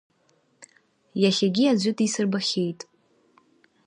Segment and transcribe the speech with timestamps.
[1.21, 2.79] Иахьагьы аӡәы дисырбахьеит.